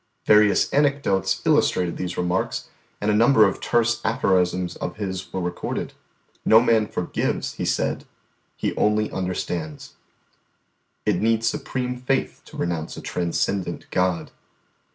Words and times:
Various 0.25 0.73
anecdotes 0.73 1.43
illustrated 1.45 1.95
these 1.95 2.17
remarks, 2.17 2.69
and 2.99 3.11
a 3.11 3.15
number 3.15 3.47
of 3.47 3.61
terse 3.61 4.01
aphorisms 4.03 4.75
of 4.77 4.95
his 4.97 5.31
were 5.31 5.41
recorded. 5.41 5.93
"No 6.43 6.59
man 6.59 6.87
forgives," 6.87 7.53
he 7.53 7.65
said; 7.65 8.05
"he 8.57 8.75
only 8.75 9.11
understands." 9.11 9.93
"It 11.05 11.17
needs 11.21 11.45
supreme 11.47 11.97
faith 11.97 12.41
to 12.45 12.57
renounce 12.57 12.97
a 12.97 13.01
transcendent 13.01 13.91
God." 13.91 14.31